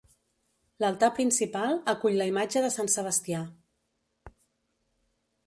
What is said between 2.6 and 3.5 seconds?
de Sant Sebastià.